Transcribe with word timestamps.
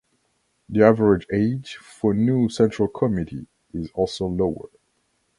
The 0.67 0.83
average 0.83 1.27
age 1.31 1.75
for 1.75 2.15
new 2.15 2.49
Central 2.49 2.87
Committee 2.87 3.45
is 3.71 3.91
also 3.93 4.25
lower. 4.25 4.69